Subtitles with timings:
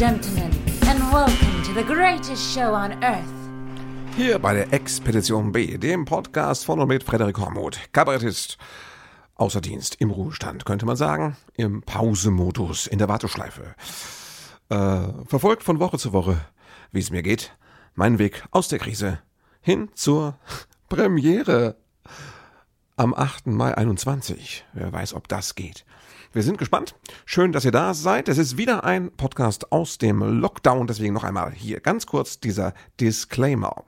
[0.00, 0.50] gentlemen,
[0.88, 3.28] and welcome to the greatest show on earth.
[4.16, 8.56] Hier bei der Expedition B, dem Podcast von und mit Frederik Hormuth, Kabarettist,
[9.34, 13.74] außer Dienst, im Ruhestand, könnte man sagen, im Pausemodus, in der Warteschleife.
[14.70, 16.40] Äh, verfolgt von Woche zu Woche,
[16.92, 17.54] wie es mir geht,
[17.94, 19.18] mein Weg aus der Krise
[19.60, 20.38] hin zur
[20.88, 21.76] Premiere
[22.96, 23.48] am 8.
[23.48, 24.64] Mai 21.
[24.72, 25.84] Wer weiß, ob das geht.
[26.32, 26.94] Wir sind gespannt.
[27.24, 28.28] Schön, dass ihr da seid.
[28.28, 30.86] Es ist wieder ein Podcast aus dem Lockdown.
[30.86, 33.82] Deswegen noch einmal hier ganz kurz dieser Disclaimer.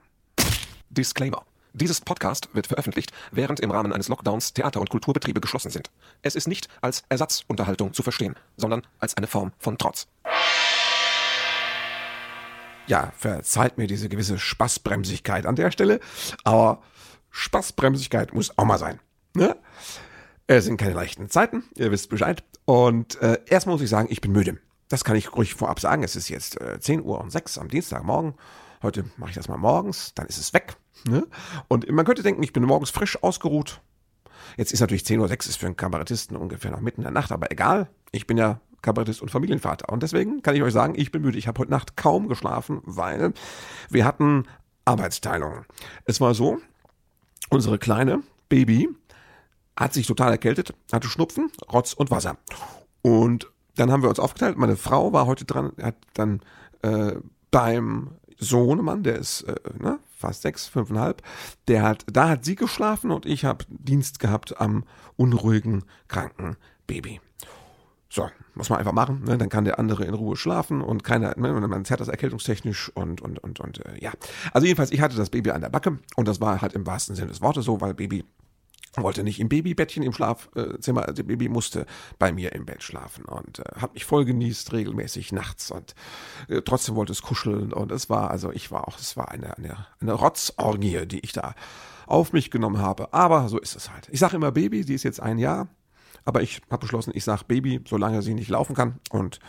[0.89, 1.45] Disclaimer.
[1.71, 5.89] Dieses Podcast wird veröffentlicht, während im Rahmen eines Lockdowns Theater- und Kulturbetriebe geschlossen sind.
[6.21, 10.07] Es ist nicht als Ersatzunterhaltung zu verstehen, sondern als eine Form von Trotz.
[12.87, 16.01] Ja, verzeiht mir diese gewisse Spaßbremsigkeit an der Stelle,
[16.43, 16.81] aber
[17.31, 18.99] Spaßbremsigkeit muss auch mal sein.
[19.33, 19.55] Ne?
[20.47, 22.43] Es sind keine leichten Zeiten, ihr wisst Bescheid.
[22.65, 24.57] Und äh, erstmal muss ich sagen, ich bin müde.
[24.89, 26.03] Das kann ich ruhig vorab sagen.
[26.03, 28.33] Es ist jetzt äh, 10 Uhr und 6 am Dienstagmorgen.
[28.81, 30.75] Heute mache ich das mal morgens, dann ist es weg.
[31.07, 31.25] Ne?
[31.69, 33.79] Und man könnte denken, ich bin morgens frisch ausgeruht.
[34.57, 37.11] Jetzt ist natürlich 10 Uhr 6 ist für einen Kabarettisten ungefähr noch mitten in der
[37.11, 37.89] Nacht, aber egal.
[38.11, 39.91] Ich bin ja Kabarettist und Familienvater.
[39.91, 41.37] Und deswegen kann ich euch sagen, ich bin müde.
[41.37, 43.33] Ich habe heute Nacht kaum geschlafen, weil
[43.89, 44.45] wir hatten
[44.83, 45.63] Arbeitsteilung.
[46.03, 46.59] Es war so,
[47.49, 48.89] unsere kleine Baby
[49.75, 52.37] hat sich total erkältet, hatte Schnupfen, Rotz und Wasser.
[53.01, 54.57] Und dann haben wir uns aufgeteilt.
[54.57, 56.41] Meine Frau war heute dran, hat dann
[56.83, 57.15] äh,
[57.51, 61.21] beim Sohnemann, der ist äh, ne, fast sechs, fünfeinhalb,
[61.67, 64.83] der hat, da hat sie geschlafen und ich habe Dienst gehabt am
[65.15, 66.55] unruhigen, kranken
[66.87, 67.19] Baby.
[68.09, 69.39] So, muss man einfach machen, ne?
[69.39, 71.51] dann kann der andere in Ruhe schlafen und keiner, ne?
[71.51, 74.11] man zerrt das erkältungstechnisch und, und, und, und, äh, ja.
[74.51, 77.15] Also jedenfalls, ich hatte das Baby an der Backe und das war halt im wahrsten
[77.15, 78.23] Sinne des Wortes so, weil Baby
[78.95, 81.85] wollte nicht im Babybettchen im Schlafzimmer, also Baby musste
[82.19, 85.95] bei mir im Bett schlafen und äh, hat mich voll genießt regelmäßig nachts und
[86.47, 89.57] äh, trotzdem wollte es kuscheln und es war, also ich war auch, es war eine,
[89.57, 91.55] eine, eine Rotzorgie, die ich da
[92.05, 94.09] auf mich genommen habe, aber so ist es halt.
[94.11, 95.67] Ich sage immer Baby, sie ist jetzt ein Jahr,
[96.25, 99.39] aber ich habe beschlossen, ich sage Baby, solange sie nicht laufen kann und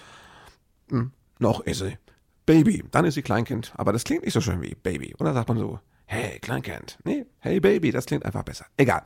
[0.88, 1.98] mh, hm, noch ist sie
[2.46, 5.14] Baby, dann ist sie Kleinkind, aber das klingt nicht so schön wie Baby.
[5.18, 6.98] Und dann sagt man so, hey, Kleinkind.
[7.04, 8.66] Nee, hey Baby, das klingt einfach besser.
[8.76, 9.02] Egal.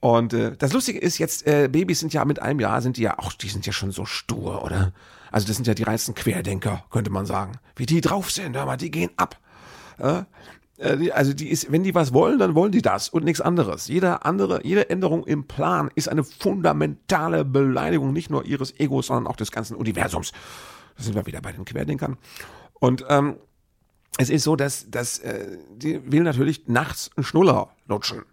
[0.00, 3.02] Und äh, das Lustige ist jetzt, äh, Babys sind ja mit einem Jahr, sind die
[3.02, 4.92] ja, ach, die sind ja schon so stur, oder?
[5.30, 7.52] Also das sind ja die reinsten Querdenker, könnte man sagen.
[7.76, 9.38] Wie die drauf sind, hör mal, die gehen ab.
[9.98, 10.24] Äh,
[10.98, 13.86] die, also die ist, wenn die was wollen, dann wollen die das und nichts anderes.
[13.86, 19.28] Jede andere, jede Änderung im Plan ist eine fundamentale Beleidigung nicht nur ihres Egos, sondern
[19.28, 20.32] auch des ganzen Universums.
[20.96, 22.18] Da sind wir wieder bei den Querdenkern.
[22.80, 23.36] Und ähm,
[24.18, 28.24] es ist so, dass, dass äh, die will natürlich nachts einen Schnuller lutschen.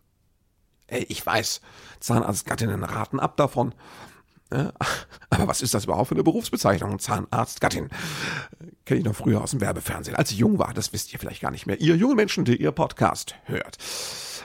[0.87, 1.61] Ey, ich weiß,
[1.99, 3.73] Zahnarztgattinnen raten ab davon.
[4.51, 4.73] Ja,
[5.29, 6.99] aber was ist das überhaupt für eine Berufsbezeichnung?
[6.99, 7.89] Zahnarztgattin.
[8.85, 10.17] Kenne ich noch früher aus dem Werbefernsehen.
[10.17, 11.79] Als ich jung war, das wisst ihr vielleicht gar nicht mehr.
[11.79, 13.77] Ihr jungen Menschen, die ihr Podcast hört.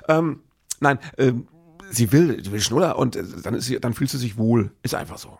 [0.09, 0.43] Ähm,
[0.81, 1.49] nein, ähm,
[1.91, 4.72] sie will, will Schnuller und äh, dann, ist sie, dann fühlt sie sich wohl.
[4.83, 5.39] Ist einfach so.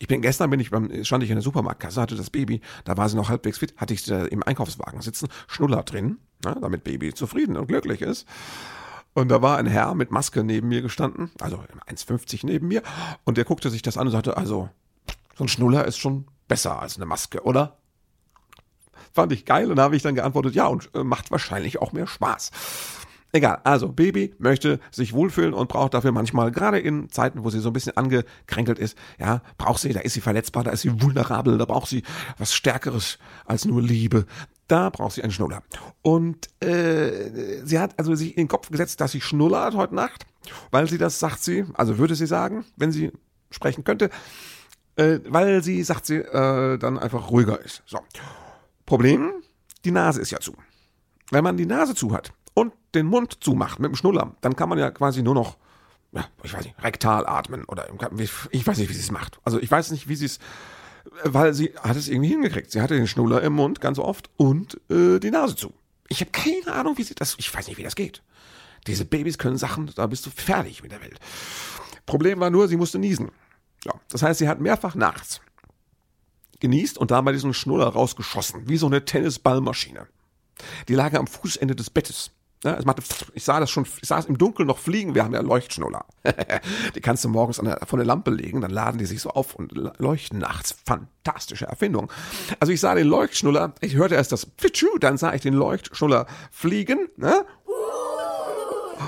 [0.00, 2.96] Ich bin gestern bin ich beim stand ich in der Supermarktkasse, hatte das Baby, da
[2.96, 6.84] war sie noch halbwegs fit, hatte ich sie im Einkaufswagen sitzen, Schnuller drin, ne, damit
[6.84, 8.26] Baby zufrieden und glücklich ist.
[9.12, 12.82] Und da war ein Herr mit Maske neben mir gestanden, also 1,50 neben mir,
[13.24, 14.70] und der guckte sich das an und sagte, also
[15.36, 17.76] so ein Schnuller ist schon besser als eine Maske, oder?
[19.12, 21.92] Fand ich geil und da habe ich dann geantwortet, ja, und äh, macht wahrscheinlich auch
[21.92, 22.52] mehr Spaß.
[23.32, 27.60] Egal, also Baby möchte sich wohlfühlen und braucht dafür manchmal, gerade in Zeiten, wo sie
[27.60, 31.00] so ein bisschen angekränkelt ist, ja, braucht sie, da ist sie verletzbar, da ist sie
[31.00, 32.02] vulnerabel, da braucht sie
[32.38, 34.26] was Stärkeres als nur Liebe.
[34.66, 35.62] Da braucht sie einen Schnuller.
[36.02, 40.26] Und äh, sie hat also sich in den Kopf gesetzt, dass sie schnullert heute Nacht,
[40.70, 43.12] weil sie das, sagt sie, also würde sie sagen, wenn sie
[43.50, 44.10] sprechen könnte,
[44.96, 47.82] äh, weil sie, sagt sie, äh, dann einfach ruhiger ist.
[47.86, 47.98] So.
[48.86, 49.32] Problem,
[49.84, 50.54] die Nase ist ja zu.
[51.30, 54.68] Wenn man die Nase zu hat, und den Mund zumacht mit dem Schnuller, dann kann
[54.68, 55.56] man ja quasi nur noch,
[56.12, 57.88] ja, ich weiß nicht, rektal atmen oder
[58.50, 59.38] ich weiß nicht, wie sie es macht.
[59.44, 60.38] Also ich weiß nicht, wie sie es,
[61.24, 62.70] weil sie hat es irgendwie hingekriegt.
[62.70, 65.72] Sie hatte den Schnuller im Mund ganz oft und äh, die Nase zu.
[66.08, 68.22] Ich habe keine Ahnung, wie sie das, ich weiß nicht, wie das geht.
[68.86, 71.18] Diese Babys können Sachen, da bist du fertig mit der Welt.
[72.06, 73.30] Problem war nur, sie musste niesen.
[73.84, 75.40] Ja, das heißt, sie hat mehrfach nachts
[76.60, 80.06] genießt und dabei diesen Schnuller rausgeschossen, wie so eine Tennisballmaschine.
[80.88, 82.30] Die lag am Fußende des Bettes.
[82.62, 83.02] Ja, es machte,
[83.32, 86.04] ich sah das schon, ich sah es im Dunkeln noch fliegen, wir haben ja Leuchtschnuller.
[86.94, 89.30] die kannst du morgens an der, vor eine Lampe legen, dann laden die sich so
[89.30, 90.76] auf und leuchten nachts.
[90.84, 92.12] Fantastische Erfindung.
[92.58, 96.26] Also ich sah den Leuchtschnuller, ich hörte erst das Pitschu, dann sah ich den Leuchtschnuller
[96.50, 97.46] fliegen, ne?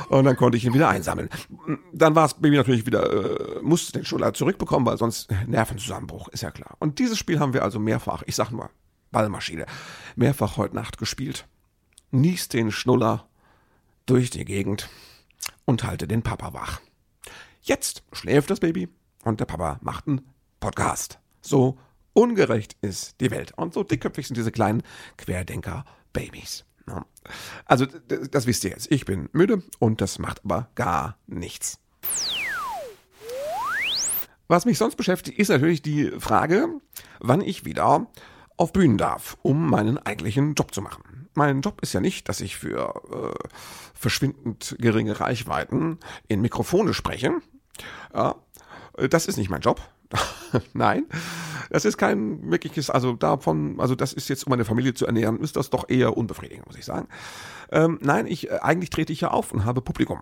[0.09, 1.29] Und dann konnte ich ihn wieder einsammeln.
[1.93, 6.43] Dann war das Baby natürlich wieder, äh, musste den Schnuller zurückbekommen, weil sonst Nervenzusammenbruch, ist
[6.43, 6.77] ja klar.
[6.79, 8.71] Und dieses Spiel haben wir also mehrfach, ich sag nur,
[9.11, 9.67] Ballmaschine,
[10.17, 11.47] mehrfach heute Nacht gespielt.
[12.11, 13.29] Nies den Schnuller
[14.07, 14.89] durch die Gegend
[15.65, 16.81] und halte den Papa wach.
[17.61, 18.89] Jetzt schläft das Baby
[19.25, 20.23] und der Papa macht einen
[20.61, 21.19] Podcast.
[21.41, 21.79] So
[22.13, 23.53] ungerecht ist die Welt.
[23.57, 24.83] Und so dickköpfig sind diese kleinen
[25.17, 26.65] Querdenker-Babys.
[27.65, 28.91] Also, das wisst ihr jetzt.
[28.91, 31.79] Ich bin müde und das macht aber gar nichts.
[34.49, 36.69] Was mich sonst beschäftigt, ist natürlich die Frage,
[37.21, 38.07] wann ich wieder
[38.57, 41.29] auf Bühnen darf, um meinen eigentlichen Job zu machen.
[41.35, 43.49] Mein Job ist ja nicht, dass ich für äh,
[43.95, 47.33] verschwindend geringe Reichweiten in Mikrofone spreche.
[48.15, 48.37] Ja,
[49.11, 49.81] das ist nicht mein Job.
[50.75, 51.07] Nein,
[51.71, 55.41] das ist kein wirkliches, also davon, also das ist jetzt, um meine Familie zu ernähren,
[55.41, 57.09] ist das doch eher unbefriedigend, muss ich sagen.
[57.71, 60.21] Ähm, nein, ich, äh, eigentlich trete ich ja auf und habe Publikum.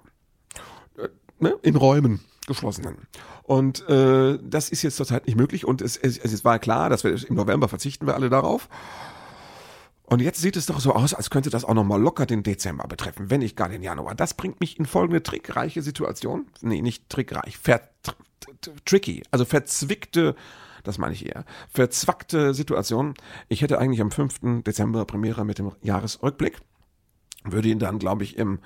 [1.41, 1.57] Ne?
[1.63, 2.97] In Räumen, geschlossenen.
[3.43, 7.03] Und äh, das ist jetzt zurzeit nicht möglich und es, es, es war klar, dass
[7.03, 8.69] wir im November verzichten wir alle darauf.
[10.05, 12.89] Und jetzt sieht es doch so aus, als könnte das auch nochmal locker den Dezember
[12.89, 14.17] betreffen, wenn nicht gar den Januar.
[14.17, 16.47] Das bringt mich in folgende trickreiche Situation.
[16.63, 17.59] Nee, nicht trickreich,
[18.85, 20.35] tricky, also verzwickte,
[20.83, 23.15] das meine ich eher, verzwackte Situation.
[23.49, 24.63] Ich hätte eigentlich am 5.
[24.65, 26.59] Dezember Premiere mit dem Jahresrückblick,
[27.45, 28.59] würde ihn dann, glaube ich, im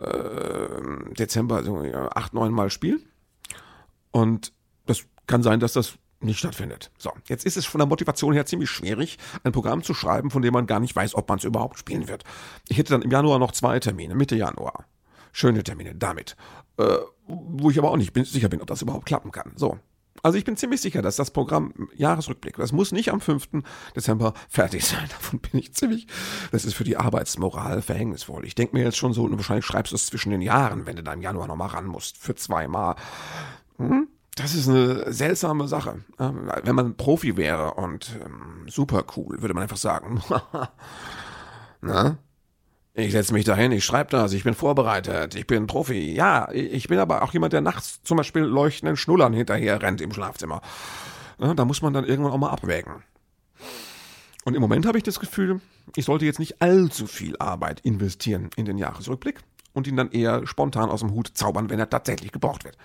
[0.00, 1.78] äh, Dezember so
[2.14, 3.04] acht, neun Mal spielen.
[4.10, 4.52] Und
[4.86, 6.90] das kann sein, dass das nicht stattfindet.
[6.98, 10.42] So, jetzt ist es von der Motivation her ziemlich schwierig, ein Programm zu schreiben, von
[10.42, 12.24] dem man gar nicht weiß, ob man es überhaupt spielen wird.
[12.68, 14.86] Ich hätte dann im Januar noch zwei Termine, Mitte Januar.
[15.32, 16.36] Schöne Termine damit.
[16.78, 16.96] Äh,
[17.26, 19.52] wo ich aber auch nicht bin, sicher bin, ob das überhaupt klappen kann.
[19.56, 19.78] So.
[20.22, 23.48] Also ich bin ziemlich sicher, dass das Programm Jahresrückblick, das muss nicht am 5.
[23.94, 25.06] Dezember fertig sein.
[25.08, 26.06] Davon bin ich ziemlich.
[26.52, 28.44] Das ist für die Arbeitsmoral verhängnisvoll.
[28.44, 31.02] Ich denke mir jetzt schon so, wahrscheinlich schreibst du es zwischen den Jahren, wenn du
[31.02, 32.96] da im Januar nochmal ran musst, für zweimal.
[33.78, 34.08] Hm?
[34.36, 36.04] Das ist eine seltsame Sache.
[36.18, 40.20] Wenn man Profi wäre und ähm, super cool, würde man einfach sagen,
[41.80, 42.18] na,
[42.96, 46.14] ich setze mich dahin, ich schreibe das, ich bin vorbereitet, ich bin Profi.
[46.14, 50.12] Ja, ich bin aber auch jemand, der nachts zum Beispiel leuchtenden Schnullern hinterher rennt im
[50.12, 50.62] Schlafzimmer.
[51.38, 53.04] Ja, da muss man dann irgendwann auch mal abwägen.
[54.46, 55.60] Und im Moment habe ich das Gefühl,
[55.94, 59.40] ich sollte jetzt nicht allzu viel Arbeit investieren in den Jahresrückblick
[59.74, 62.78] und ihn dann eher spontan aus dem Hut zaubern, wenn er tatsächlich gebraucht wird.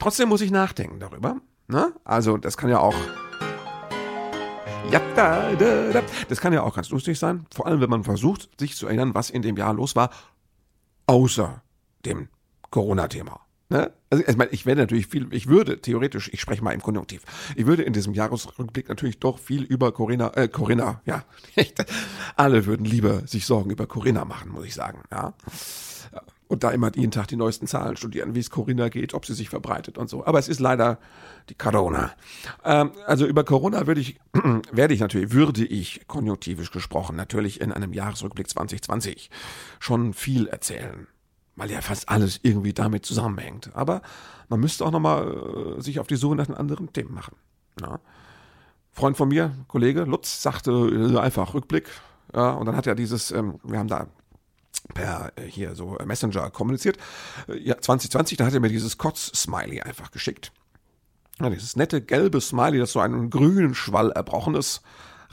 [0.00, 1.36] Trotzdem muss ich nachdenken darüber.
[1.68, 1.92] Ne?
[2.04, 2.96] Also, das kann ja auch.
[4.90, 6.02] Ja, da, da, da.
[6.28, 7.46] Das kann ja auch ganz lustig sein.
[7.52, 10.10] Vor allem, wenn man versucht, sich zu erinnern, was in dem Jahr los war,
[11.06, 11.62] außer
[12.04, 12.28] dem
[12.70, 13.40] Corona-Thema.
[13.68, 13.92] Ne?
[14.10, 17.22] Also ich meine, ich werde natürlich viel, ich würde theoretisch, ich spreche mal im Konjunktiv,
[17.56, 21.24] ich würde in diesem Jahresrückblick natürlich doch viel über Corinna, äh, Corinna, ja,
[22.36, 25.34] alle würden lieber sich Sorgen über Corinna machen, muss ich sagen, ja
[26.48, 29.34] und da immer jeden Tag die neuesten Zahlen studieren, wie es Corinna geht, ob sie
[29.34, 30.24] sich verbreitet und so.
[30.24, 30.98] Aber es ist leider
[31.48, 32.12] die Corona.
[32.64, 34.18] Ähm, also über Corona würde ich,
[34.72, 39.30] werde ich natürlich, würde ich konjunktivisch gesprochen, natürlich in einem Jahresrückblick 2020
[39.80, 41.08] schon viel erzählen.
[41.56, 43.70] Weil ja fast alles irgendwie damit zusammenhängt.
[43.74, 44.02] Aber
[44.48, 47.34] man müsste auch nochmal äh, sich auf die Suche nach anderen Themen machen.
[47.80, 47.98] Ja.
[48.92, 51.88] Freund von mir, Kollege Lutz, sagte äh, einfach Rückblick.
[52.34, 54.06] Ja, und dann hat er dieses, ähm, wir haben da
[54.94, 56.98] per äh, hier so Messenger kommuniziert.
[57.48, 60.52] Äh, ja, 2020, da hat er mir dieses Kotz-Smiley einfach geschickt.
[61.40, 64.82] Ja, dieses nette gelbe Smiley, das so einen grünen Schwall erbrochenes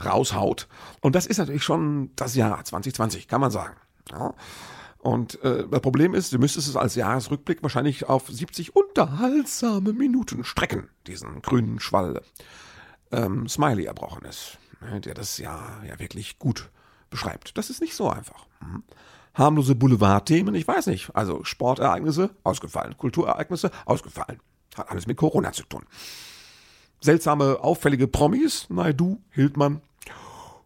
[0.04, 0.68] raushaut.
[1.00, 3.76] Und das ist natürlich schon das Jahr 2020, kann man sagen.
[4.10, 4.34] Ja.
[4.98, 10.44] Und äh, das Problem ist, du müsstest es als Jahresrückblick wahrscheinlich auf 70 unterhaltsame Minuten
[10.44, 12.22] strecken, diesen grünen Schwall
[13.12, 16.70] ähm, Smiley erbrochen ist, ne, der das Jahr ja wirklich gut
[17.10, 17.56] beschreibt.
[17.56, 18.46] Das ist nicht so einfach.
[18.60, 18.82] Mhm
[19.34, 21.14] harmlose Boulevardthemen, ich weiß nicht.
[21.14, 22.96] Also Sportereignisse, ausgefallen.
[22.96, 24.40] Kulturereignisse, ausgefallen.
[24.76, 25.84] Hat alles mit Corona zu tun.
[27.00, 29.82] Seltsame, auffällige Promis, Naidu, Hildmann,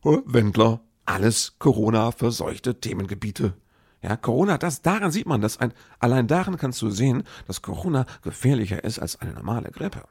[0.04, 3.54] äh, Wendler, alles Corona-verseuchte Themengebiete.
[4.02, 8.06] Ja, Corona, das, daran sieht man das ein, allein daran kannst du sehen, dass Corona
[8.22, 10.04] gefährlicher ist als eine normale Grippe.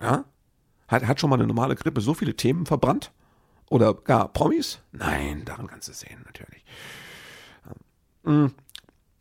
[0.00, 0.24] Ja?
[0.88, 3.12] Hat, hat schon mal eine normale Grippe so viele Themen verbrannt?
[3.70, 4.80] Oder gar Promis?
[4.92, 6.64] Nein, daran kannst du sehen, natürlich.
[8.24, 8.52] Hm.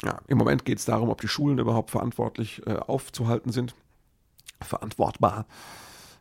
[0.04, 3.76] Ja, Im Moment geht es darum, ob die Schulen überhaupt verantwortlich äh, aufzuhalten sind.
[4.62, 5.46] Verantwortbar.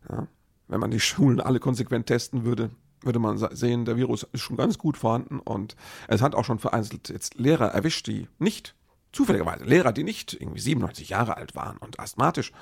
[0.08, 0.26] Ja.
[0.66, 2.70] Wenn man die Schulen alle konsequent testen würde,
[3.02, 5.76] würde man sehen, der Virus ist schon ganz gut vorhanden und
[6.08, 8.74] es hat auch schon vereinzelt jetzt Lehrer erwischt, die nicht,
[9.12, 12.52] zufälligerweise, Lehrer, die nicht irgendwie 97 Jahre alt waren und asthmatisch,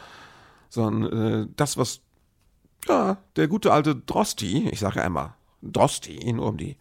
[0.69, 2.01] sondern äh, das, was
[2.87, 6.77] ja, der gute alte Drosti, ich sage immer Drosti, nur um die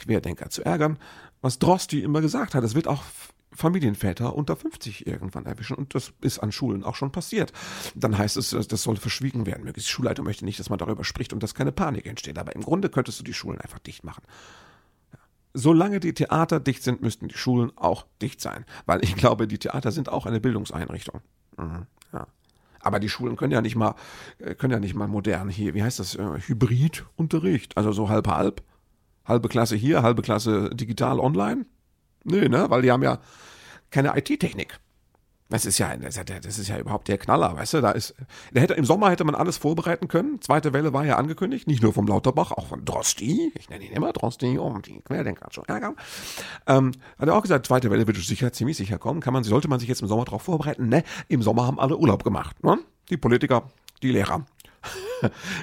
[0.00, 0.98] Querdenker zu ärgern,
[1.40, 2.64] was Drosti immer gesagt hat.
[2.64, 3.04] Es wird auch
[3.52, 5.76] Familienväter unter 50 irgendwann erwischen.
[5.76, 7.52] Und das ist an Schulen auch schon passiert.
[7.94, 9.70] Dann heißt es, das soll verschwiegen werden.
[9.72, 12.38] Die Schulleitung möchte nicht, dass man darüber spricht und dass keine Panik entsteht.
[12.38, 14.22] Aber im Grunde könntest du die Schulen einfach dicht machen.
[15.52, 18.64] Solange die Theater dicht sind, müssten die Schulen auch dicht sein.
[18.86, 21.20] Weil ich glaube, die Theater sind auch eine Bildungseinrichtung.
[21.56, 22.26] Mhm, ja.
[22.82, 23.96] Aber die Schulen können ja nicht mal,
[24.38, 27.76] äh, können ja nicht mal modern hier, wie heißt das, äh, Hybridunterricht.
[27.76, 28.62] Also so halb halb.
[29.24, 31.66] Halbe Klasse hier, halbe Klasse digital online.
[32.24, 32.68] Nee, ne?
[32.68, 33.18] Weil die haben ja
[33.90, 34.78] keine IT-Technik.
[35.50, 37.80] Das ist ja, das ist ja überhaupt der Knaller, weißt du?
[37.80, 38.14] Da ist,
[38.52, 40.40] da hätte, im Sommer hätte man alles vorbereiten können.
[40.40, 43.52] Zweite Welle war ja angekündigt, nicht nur vom Lauterbach, auch von Drosti.
[43.58, 45.96] Ich nenne ihn immer Drosti, oh, die Querdenker schon ärgern.
[46.68, 49.20] Ähm, hat er auch gesagt, zweite Welle wird sicher, ziemlich sicher kommen.
[49.20, 50.88] Kann man, sollte man sich jetzt im Sommer darauf vorbereiten?
[50.88, 52.78] Ne, im Sommer haben alle Urlaub gemacht, ne?
[53.10, 53.64] Die Politiker,
[54.04, 54.46] die Lehrer.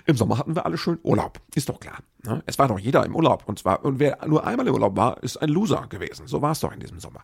[0.06, 1.40] Im Sommer hatten wir alle schön Urlaub.
[1.56, 2.00] Ist doch klar.
[2.24, 2.44] Ne?
[2.46, 3.44] Es war doch jeder im Urlaub.
[3.48, 6.28] Und zwar, und wer nur einmal im Urlaub war, ist ein Loser gewesen.
[6.28, 7.22] So war es doch in diesem Sommer.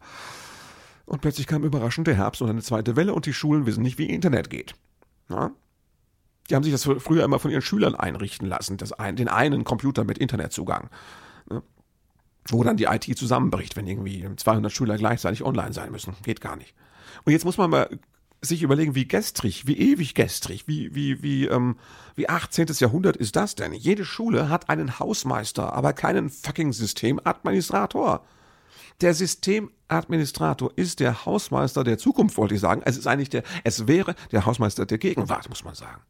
[1.06, 3.98] Und plötzlich kam überraschend der Herbst und eine zweite Welle und die Schulen wissen nicht,
[3.98, 4.74] wie Internet geht.
[5.28, 5.52] Na?
[6.50, 9.64] Die haben sich das früher immer von ihren Schülern einrichten lassen, das ein, den einen
[9.64, 10.90] Computer mit Internetzugang.
[11.50, 11.64] Ne?
[12.48, 16.16] Wo dann die IT zusammenbricht, wenn irgendwie 200 Schüler gleichzeitig online sein müssen.
[16.24, 16.76] Geht gar nicht.
[17.24, 17.90] Und jetzt muss man mal
[18.46, 21.78] sich überlegen, wie gestrig, wie ewig gestrig, wie, wie, wie, ähm,
[22.16, 22.68] wie 18.
[22.78, 23.74] Jahrhundert ist das denn?
[23.74, 28.26] Jede Schule hat einen Hausmeister, aber keinen fucking Systemadministrator.
[29.02, 32.82] Der Systemadministrator ist der Hausmeister der Zukunft, wollte ich sagen.
[32.86, 36.02] Es ist eigentlich der, es wäre der Hausmeister der Gegenwart, muss man sagen.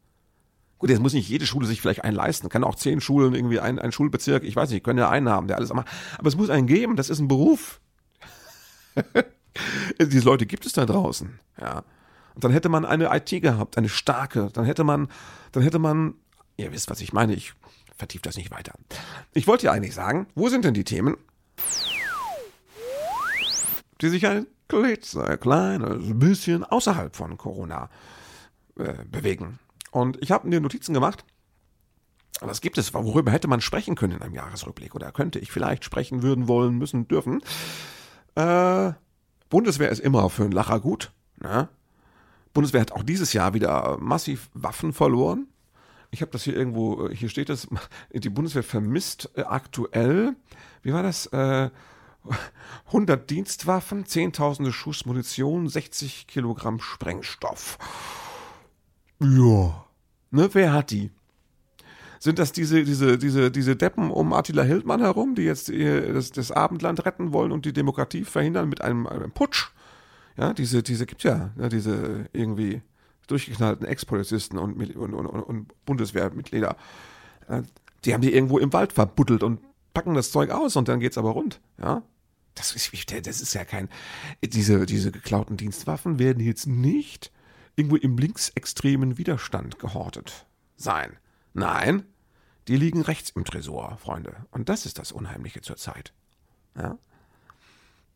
[0.78, 2.48] Gut, jetzt muss nicht jede Schule sich vielleicht einen leisten.
[2.48, 5.46] Kann auch zehn Schulen irgendwie ein, ein Schulbezirk, ich weiß nicht, können ja einen haben,
[5.46, 5.88] der alles macht.
[6.18, 7.80] Aber es muss einen geben, das ist ein Beruf.
[10.00, 11.84] Diese Leute gibt es da draußen, ja.
[12.34, 14.50] Und dann hätte man eine IT gehabt, eine starke.
[14.52, 15.08] Dann hätte man,
[15.52, 16.14] dann hätte man,
[16.56, 17.52] ihr wisst, was ich meine, ich
[17.96, 18.72] vertiefe das nicht weiter.
[19.32, 21.16] Ich wollte ja eigentlich sagen, wo sind denn die Themen?
[24.00, 25.16] die sich ein kleines
[26.18, 27.88] bisschen außerhalb von Corona
[28.78, 29.58] äh, bewegen.
[29.90, 31.24] Und ich habe mir Notizen gemacht.
[32.40, 32.92] Was gibt es?
[32.92, 34.94] Worüber hätte man sprechen können in einem Jahresrückblick?
[34.94, 37.40] Oder könnte ich vielleicht sprechen würden, wollen, müssen, dürfen?
[38.34, 38.92] Äh,
[39.48, 41.12] Bundeswehr ist immer für einen Lacher gut.
[41.40, 41.68] Ne?
[42.54, 45.48] Bundeswehr hat auch dieses Jahr wieder massiv Waffen verloren.
[46.10, 47.68] Ich habe das hier irgendwo, hier steht es,
[48.12, 50.36] die Bundeswehr vermisst äh, aktuell,
[50.82, 51.26] wie war das?
[51.26, 51.70] Äh,
[52.86, 57.76] 100 Dienstwaffen, Zehntausende Schuss Munition, 60 Kilogramm Sprengstoff.
[59.20, 59.84] Ja.
[60.30, 61.10] Ne, wer hat die?
[62.20, 66.50] Sind das diese, diese, diese, diese Deppen um Attila Hildmann herum, die jetzt das, das
[66.50, 69.73] Abendland retten wollen und die Demokratie verhindern mit einem, einem Putsch?
[70.36, 72.82] Ja, diese, diese gibt ja, ja, diese irgendwie
[73.26, 76.76] durchgeknallten Ex-Polizisten und, und, und, und Bundeswehrmitglieder.
[77.48, 77.62] Äh,
[78.04, 79.60] die haben die irgendwo im Wald verbuddelt und
[79.94, 81.60] packen das Zeug aus und dann geht's aber rund.
[81.80, 82.02] Ja,
[82.54, 82.92] das ist,
[83.26, 83.88] das ist ja kein.
[84.42, 87.32] Diese, diese geklauten Dienstwaffen werden jetzt nicht
[87.76, 91.16] irgendwo im linksextremen Widerstand gehortet sein.
[91.52, 92.04] Nein,
[92.68, 94.46] die liegen rechts im Tresor, Freunde.
[94.50, 96.12] Und das ist das Unheimliche zur Zeit.
[96.76, 96.98] Ja?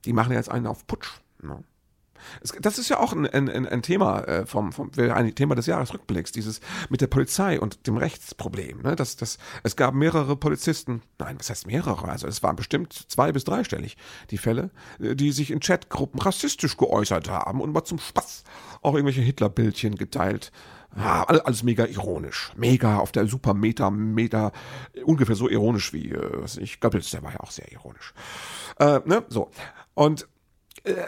[0.05, 1.21] Die machen jetzt einen auf Putsch.
[1.43, 1.63] Ne?
[2.61, 6.33] Das ist ja auch ein, ein, ein Thema äh, vom, vom ein Thema des Jahresrückblicks,
[6.33, 8.83] dieses mit der Polizei und dem Rechtsproblem.
[8.83, 8.97] Ne?
[8.97, 12.09] Das, das, es gab mehrere Polizisten, nein, was heißt mehrere?
[12.09, 13.97] Also es waren bestimmt zwei bis dreistellig
[14.31, 14.71] die Fälle,
[15.01, 18.45] äh, die sich in Chatgruppen rassistisch geäußert haben und mal zum Spaß
[18.83, 20.53] auch irgendwelche Hitlerbildchen geteilt.
[20.97, 22.51] Ja, alles mega ironisch.
[22.57, 24.53] Mega auf der super Meta, Meta,
[25.05, 28.15] ungefähr so ironisch wie, äh, was ich, Goebbels, der war ja auch sehr ironisch.
[28.79, 29.25] Äh, ne?
[29.29, 29.51] So.
[29.95, 30.27] Und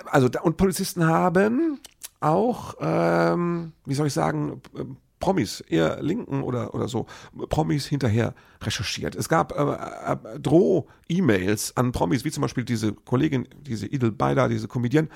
[0.07, 1.81] also und Polizisten haben
[2.21, 4.85] auch, ähm, wie soll ich sagen, äh,
[5.21, 7.07] Promis, eher Linken oder, oder so,
[7.51, 9.15] Promis hinterher recherchiert.
[9.15, 14.49] Es gab äh, äh, Droh-E-Mails an Promis, wie zum Beispiel diese Kollegin, diese Idel Beider,
[14.49, 15.11] diese Comedian,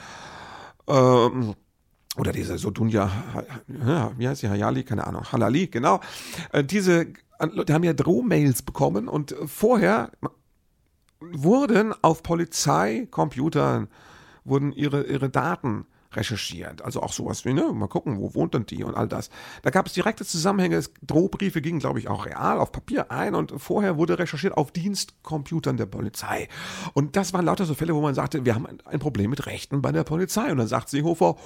[0.86, 1.54] ähm,
[2.16, 3.10] oder diese Sodunja,
[3.66, 6.00] ja, wie heißt sie, Hayali, keine Ahnung, Halali, genau.
[6.52, 10.12] Äh, diese, die haben ja Drohmails bekommen und vorher
[11.20, 13.88] wurden auf Polizeicomputern
[14.44, 15.86] wurden ihre, ihre Daten
[16.16, 16.82] recherchiert.
[16.82, 19.30] Also auch sowas wie, ne, mal gucken, wo wohnt denn die und all das.
[19.62, 20.82] Da gab es direkte Zusammenhänge.
[21.02, 25.76] Drohbriefe gingen, glaube ich, auch real auf Papier ein und vorher wurde recherchiert auf Dienstcomputern
[25.76, 26.48] der Polizei.
[26.92, 29.82] Und das waren lauter so Fälle, wo man sagte, wir haben ein Problem mit Rechten
[29.82, 30.50] bei der Polizei.
[30.50, 31.36] Und dann sagt Seehofer,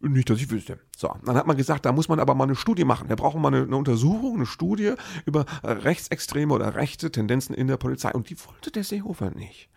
[0.00, 0.78] nicht, dass ich wüsste.
[0.96, 3.08] So, dann hat man gesagt, da muss man aber mal eine Studie machen.
[3.08, 4.94] Wir brauchen mal eine, eine Untersuchung, eine Studie
[5.26, 8.12] über rechtsextreme oder rechte Tendenzen in der Polizei.
[8.12, 9.68] Und die wollte der Seehofer nicht.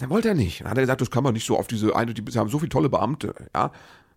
[0.00, 0.60] Der wollte er nicht.
[0.60, 2.58] Dann hat er gesagt, das kann man nicht so auf diese eine, die haben so
[2.58, 3.70] viele tolle Beamte, ja.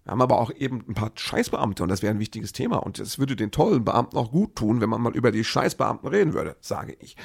[0.04, 2.78] Wir haben aber auch eben ein paar Scheißbeamte und das wäre ein wichtiges Thema.
[2.78, 6.10] Und es würde den tollen Beamten auch gut tun, wenn man mal über die Scheißbeamten
[6.10, 7.16] reden würde, sage ich.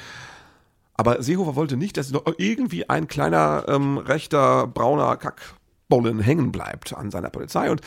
[0.93, 7.11] Aber Seehofer wollte nicht, dass irgendwie ein kleiner ähm, rechter brauner Kackbollen hängen bleibt an
[7.11, 7.81] seiner Polizei und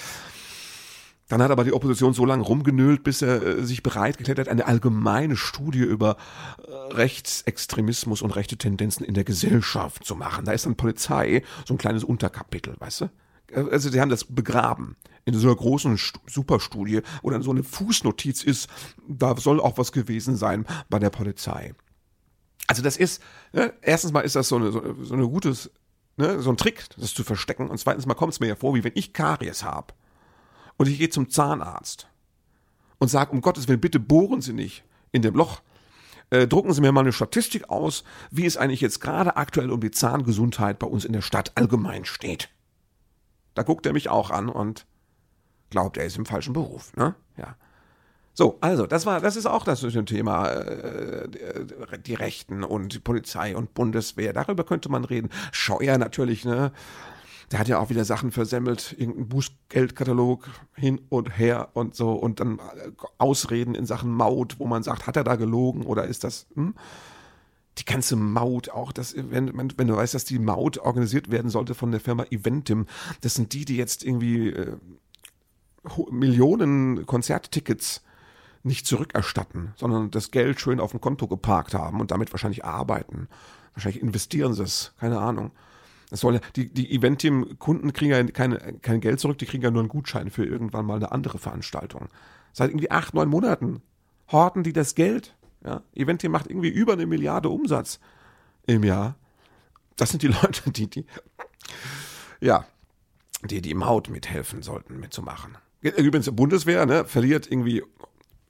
[1.32, 4.48] dann hat aber die Opposition so lange rumgenölt, bis er äh, sich bereit geklärt hat,
[4.48, 6.18] eine allgemeine Studie über
[6.58, 10.44] äh, Rechtsextremismus und rechte Tendenzen in der Gesellschaft zu machen.
[10.44, 13.04] Da ist dann Polizei so ein kleines Unterkapitel, weißt du?
[13.50, 15.98] Äh, also die haben das begraben in so einer großen
[16.28, 18.68] Superstudie, wo dann so eine Fußnotiz ist,
[19.08, 21.72] da soll auch was gewesen sein bei der Polizei.
[22.66, 23.22] Also das ist,
[23.54, 25.70] ne, erstens mal ist das so eine, so, so eine gutes,
[26.18, 27.70] ne, so ein Trick, das zu verstecken.
[27.70, 29.94] Und zweitens mal kommt es mir ja vor, wie wenn ich Karies habe
[30.82, 32.08] und ich gehe zum Zahnarzt
[32.98, 35.62] und sage, um Gottes Willen, bitte bohren Sie nicht in dem Loch.
[36.30, 39.80] Äh, drucken Sie mir mal eine Statistik aus, wie es eigentlich jetzt gerade aktuell um
[39.80, 42.48] die Zahngesundheit bei uns in der Stadt allgemein steht.
[43.54, 44.84] Da guckt er mich auch an und
[45.70, 46.96] glaubt, er ist im falschen Beruf.
[46.96, 47.14] Ne?
[47.36, 47.54] Ja.
[48.34, 51.28] So, also, das war, das ist auch das Thema, äh,
[52.04, 54.32] die Rechten und die Polizei und Bundeswehr.
[54.32, 55.30] Darüber könnte man reden.
[55.52, 56.72] Scheuer natürlich, ne?
[57.52, 62.40] Der hat ja auch wieder Sachen versemmelt, irgendein Bußgeldkatalog hin und her und so und
[62.40, 66.24] dann äh, Ausreden in Sachen Maut, wo man sagt, hat er da gelogen oder ist
[66.24, 66.74] das, hm?
[67.78, 71.74] Die ganze Maut auch, das, wenn, wenn du weißt, dass die Maut organisiert werden sollte
[71.74, 72.86] von der Firma Eventim,
[73.22, 74.76] das sind die, die jetzt irgendwie äh,
[76.10, 78.02] Millionen Konzerttickets
[78.62, 83.28] nicht zurückerstatten, sondern das Geld schön auf dem Konto geparkt haben und damit wahrscheinlich arbeiten.
[83.74, 85.50] Wahrscheinlich investieren sie es, keine Ahnung.
[86.12, 89.80] Das soll die, die Eventim-Kunden kriegen ja keine, kein Geld zurück, die kriegen ja nur
[89.80, 92.10] einen Gutschein für irgendwann mal eine andere Veranstaltung.
[92.52, 93.80] Seit irgendwie acht, neun Monaten
[94.30, 95.34] horten die das Geld.
[95.64, 95.82] Ja?
[95.94, 97.98] Eventim macht irgendwie über eine Milliarde Umsatz
[98.66, 99.16] im Jahr.
[99.96, 101.06] Das sind die Leute, die, die,
[102.40, 102.66] ja,
[103.48, 105.56] die, die im mithelfen sollten, mitzumachen.
[105.80, 107.82] Übrigens, Bundeswehr, ne, verliert irgendwie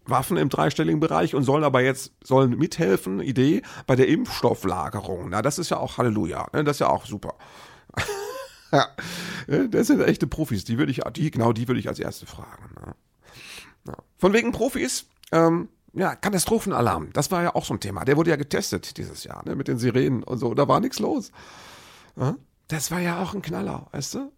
[0.05, 5.29] Waffen im dreistelligen Bereich und sollen aber jetzt sollen mithelfen, Idee, bei der Impfstofflagerung.
[5.31, 6.49] Na, das ist ja auch Halleluja.
[6.53, 6.65] Ne?
[6.65, 7.35] Das ist ja auch super.
[8.73, 8.89] ja,
[9.69, 10.65] das sind echte Profis.
[10.65, 12.75] Die würde ich, die, genau die würde ich als erste fragen.
[12.81, 12.95] Ne?
[13.87, 13.95] Ja.
[14.19, 17.13] Von wegen Profis, ähm, ja, Katastrophenalarm.
[17.13, 18.05] Das war ja auch so ein Thema.
[18.05, 20.55] Der wurde ja getestet dieses Jahr, ne, mit den Sirenen und so.
[20.55, 21.33] Da war nichts los.
[22.17, 22.37] Ja?
[22.69, 24.33] Das war ja auch ein Knaller, weißt du?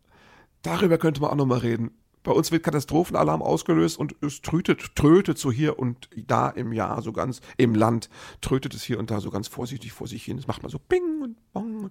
[0.62, 1.92] Darüber könnte man auch nochmal reden.
[2.24, 7.02] Bei uns wird Katastrophenalarm ausgelöst und es trötet, trötet so hier und da im Jahr
[7.02, 8.08] so ganz, im Land
[8.40, 10.38] trötet es hier und da so ganz vorsichtig vor sich hin.
[10.38, 11.90] Es macht mal so Bing und Bong.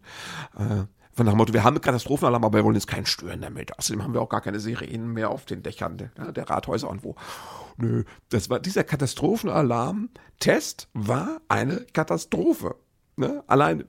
[0.57, 3.41] Äh, von nach dem Motto, wir haben einen Katastrophenalarm, aber wir wollen jetzt keinen stören
[3.41, 3.77] damit.
[3.77, 7.03] Außerdem haben wir auch gar keine Sirenen mehr auf den Dächern der, der Rathäuser und
[7.03, 7.13] wo.
[7.77, 12.77] Nö, das war, dieser Katastrophenalarm-Test war eine Katastrophe.
[13.15, 13.43] Ne?
[13.45, 13.83] Allein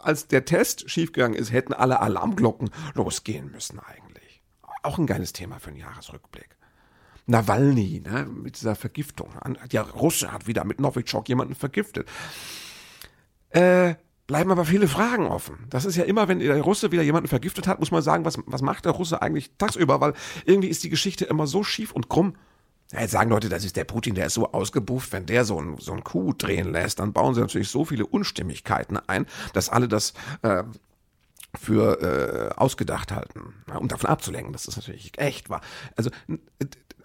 [0.00, 4.03] als der Test schiefgegangen ist, hätten alle Alarmglocken losgehen müssen eigentlich.
[4.84, 6.56] Auch ein geiles Thema für einen Jahresrückblick.
[7.26, 9.30] Nawalny, ne, mit dieser Vergiftung.
[9.72, 12.06] Der Russe hat wieder mit Novichok jemanden vergiftet.
[13.48, 13.94] Äh,
[14.26, 15.66] bleiben aber viele Fragen offen.
[15.70, 18.38] Das ist ja immer, wenn der Russe wieder jemanden vergiftet hat, muss man sagen, was,
[18.44, 20.12] was macht der Russe eigentlich tagsüber, weil
[20.44, 22.34] irgendwie ist die Geschichte immer so schief und krumm.
[22.92, 25.58] Ja, jetzt sagen Leute, das ist der Putin, der ist so ausgebufft, wenn der so
[25.58, 29.88] ein, so Coup drehen lässt, dann bauen sie natürlich so viele Unstimmigkeiten ein, dass alle
[29.88, 30.64] das äh,
[31.58, 35.60] für äh, ausgedacht halten, um davon abzulenken, dass das natürlich echt war.
[35.96, 36.10] Also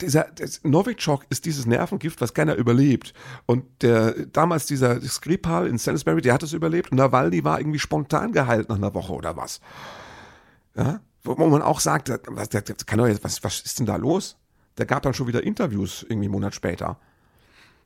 [0.01, 0.27] dieser
[0.63, 3.13] Novichok ist dieses Nervengift, was keiner überlebt.
[3.45, 7.79] Und der damals dieser Skripal in Salisbury, der hat es überlebt und Nawalny war irgendwie
[7.79, 9.59] spontan geheilt nach einer Woche oder was.
[10.75, 12.53] Ja, wo man auch sagt, was,
[13.23, 14.37] was, was ist denn da los?
[14.77, 16.97] Der gab dann schon wieder Interviews irgendwie einen Monat später.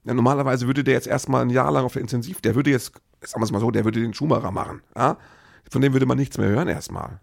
[0.04, 2.92] Ja, normalerweise würde der jetzt erstmal ein Jahr lang auf der Intensiv, der würde jetzt,
[3.22, 4.82] sagen wir es mal so, der würde den Schumacher machen.
[4.96, 5.18] Ja?
[5.70, 7.20] Von dem würde man nichts mehr hören erstmal.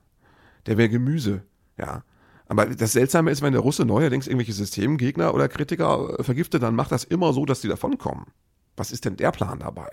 [0.66, 1.42] Der wäre Gemüse,
[1.78, 2.04] ja.
[2.50, 6.74] Aber das Seltsame ist, wenn der Russe neuerdings irgendwelche Systemgegner oder Kritiker äh, vergiftet, dann
[6.74, 8.26] macht das immer so, dass die davonkommen.
[8.76, 9.88] Was ist denn der Plan dabei?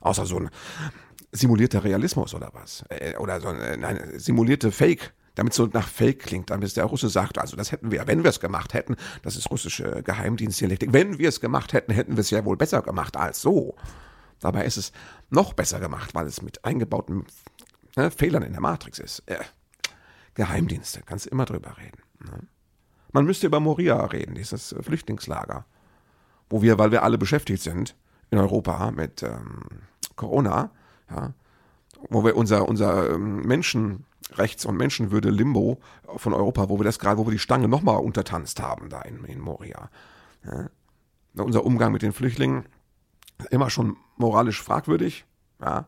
[0.00, 0.48] Außer so ein
[1.30, 2.84] simulierter Realismus oder was?
[2.88, 6.84] Äh, oder so ein, ein simulierte Fake, damit es so nach Fake klingt, damit der
[6.84, 10.94] Russe sagt, also das hätten wir, wenn wir es gemacht hätten, das ist russische Geheimdienstdialektik,
[10.94, 13.76] wenn wir es gemacht hätten, hätten wir es ja wohl besser gemacht als so.
[14.40, 14.92] Dabei ist es
[15.28, 17.26] noch besser gemacht, weil es mit eingebauten
[17.96, 19.22] ne, Fehlern in der Matrix ist.
[19.26, 19.38] Äh,
[20.34, 22.02] Geheimdienste, kannst immer drüber reden.
[22.24, 22.46] Ne?
[23.12, 25.64] Man müsste über Moria reden, dieses äh, Flüchtlingslager,
[26.48, 27.96] wo wir, weil wir alle beschäftigt sind
[28.30, 29.64] in Europa mit ähm,
[30.16, 30.70] Corona,
[31.10, 31.34] ja,
[32.08, 35.80] wo wir unser, unser ähm, Menschenrechts- und Menschenwürde-Limbo
[36.16, 39.24] von Europa, wo wir das gerade, wo wir die Stange nochmal untertanzt haben da in,
[39.24, 39.90] in Moria.
[40.44, 40.70] Ja.
[41.36, 42.66] Unser Umgang mit den Flüchtlingen
[43.50, 45.24] immer schon moralisch fragwürdig.
[45.60, 45.86] Ja,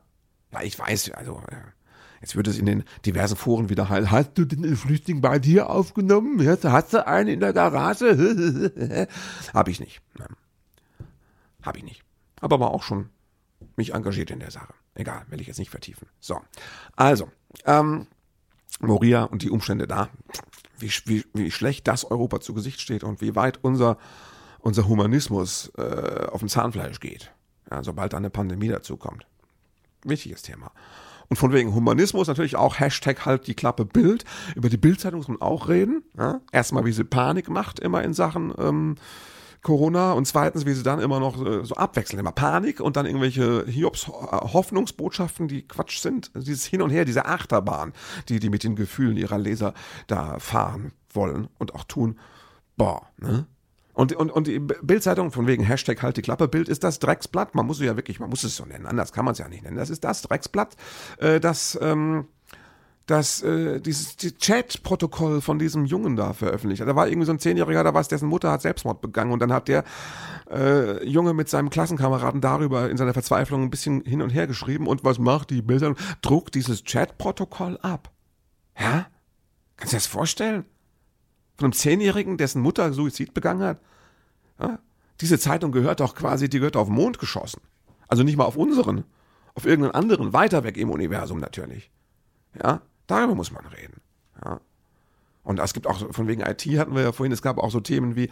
[0.53, 1.59] ja ich weiß, also ja.
[2.23, 4.11] Jetzt wird es in den diversen Foren wieder heilen.
[4.11, 6.41] Hast du den Flüchtling bei dir aufgenommen?
[6.47, 9.09] Hast du einen in der Garage?
[9.53, 10.01] Hab ich nicht.
[10.17, 10.37] Nein.
[11.63, 12.05] Hab ich nicht.
[12.41, 13.11] Aber war auch schon
[13.77, 14.73] mich engagiert in der Sache.
[14.95, 16.07] Egal, will ich jetzt nicht vertiefen.
[16.21, 16.41] So,
[16.95, 17.29] also,
[17.65, 18.07] ähm,
[18.81, 20.09] Moria und die Umstände da,
[20.79, 23.99] wie, wie, wie schlecht das Europa zu Gesicht steht und wie weit unser,
[24.61, 27.33] unser Humanismus äh, auf dem Zahnfleisch geht,
[27.71, 29.27] ja, sobald da eine Pandemie dazukommt.
[30.05, 30.73] Wichtiges Thema.
[31.33, 34.27] Und von wegen Humanismus natürlich auch Hashtag halt die Klappe Bild.
[34.55, 36.03] Über die Bildzeitung muss man auch reden.
[36.15, 36.43] Ja?
[36.53, 38.97] Erstmal, wie sie Panik macht immer in Sachen ähm,
[39.63, 42.21] Corona und zweitens, wie sie dann immer noch äh, so abwechseln.
[42.21, 46.31] Immer Panik und dann irgendwelche Hiobs äh, die Quatsch sind.
[46.35, 47.95] Dieses Hin und Her, diese Achterbahn,
[48.29, 49.73] die die mit den Gefühlen ihrer Leser
[50.09, 52.19] da fahren wollen und auch tun.
[52.77, 53.47] Boah, ne?
[53.95, 57.55] Und, und, und die Bildzeitung von wegen Hashtag halt die Klappe Bild ist das Drecksblatt.
[57.55, 58.87] Man muss es ja wirklich, man muss es so nennen.
[58.87, 59.77] Anders kann man es ja nicht nennen.
[59.77, 60.77] Das ist das Drecksblatt,
[61.19, 62.27] äh, das, ähm,
[63.07, 66.89] das äh, dieses die Chat-Protokoll von diesem Jungen da veröffentlicht hat.
[66.89, 69.41] Da war irgendwie so ein Zehnjähriger, da war es, dessen Mutter hat Selbstmord begangen und
[69.41, 69.85] dann hat der
[70.51, 74.87] äh, Junge mit seinem Klassenkameraden darüber in seiner Verzweiflung ein bisschen hin und her geschrieben
[74.87, 75.97] und was macht die Bildzeitung?
[76.23, 78.11] Druckt dieses Chat-Protokoll ab.
[78.79, 79.07] Ja?
[79.77, 80.65] Kannst du dir das vorstellen?
[81.63, 83.79] Von einem Zehnjährigen, dessen Mutter Suizid begangen hat.
[84.59, 84.81] Ja?
[85.21, 87.61] Diese Zeitung gehört doch quasi, die gehört auf den Mond geschossen.
[88.09, 89.05] Also nicht mal auf unseren,
[89.55, 91.93] auf irgendeinen anderen, weiter weg im Universum natürlich.
[92.61, 94.01] Ja, darüber muss man reden.
[94.45, 94.61] Ja.
[95.45, 97.81] Und es gibt auch, von wegen IT hatten wir ja vorhin, es gab auch so
[97.81, 98.31] Themen wie,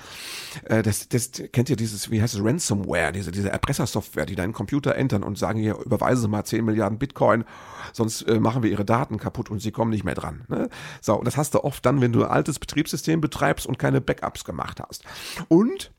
[0.65, 4.53] äh, das, das kennt ihr dieses, wie heißt es, Ransomware, diese, diese Erpressersoftware, die deinen
[4.53, 7.45] Computer entern und sagen, hier, überweisen Sie mal 10 Milliarden Bitcoin,
[7.93, 10.45] sonst äh, machen wir Ihre Daten kaputt und Sie kommen nicht mehr dran.
[10.49, 10.69] Ne?
[11.01, 14.01] So, und das hast du oft dann, wenn du ein altes Betriebssystem betreibst und keine
[14.01, 15.03] Backups gemacht hast.
[15.49, 15.91] Und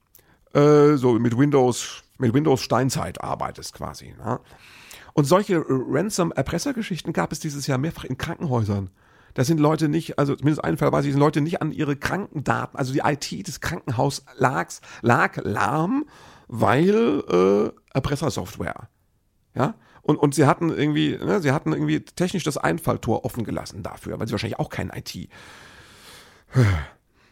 [0.53, 4.13] äh, so mit Windows, mit Windows Steinzeit arbeitest quasi.
[4.17, 4.39] Ne?
[5.13, 8.89] Und solche Ransom-Erpressergeschichten gab es dieses Jahr mehrfach in Krankenhäusern.
[9.33, 11.95] Da sind Leute nicht, also zumindest einen Fall weiß ich, sind Leute nicht an ihre
[11.95, 14.69] Krankendaten, also die IT des Krankenhauses lag,
[15.01, 16.05] lag lahm,
[16.47, 18.89] weil äh, Erpressersoftware.
[19.53, 23.83] Ja, und, und sie hatten irgendwie, ne, sie hatten irgendwie technisch das Einfalltor offen gelassen
[23.83, 25.29] dafür, weil sie wahrscheinlich auch kein IT.